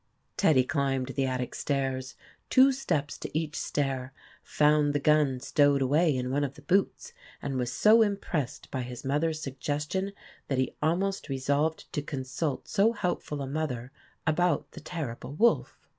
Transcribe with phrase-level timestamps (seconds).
[0.35, 2.15] Teddy climbed the attic stairs,
[2.49, 7.13] two steps to each stair, found the gun stowed away in one of the boots,
[7.39, 10.11] and was so impressed by his mother's suggestion
[10.47, 13.91] that he almost resolved to consult so helpful a mother
[14.25, 15.77] about the terrible wolf.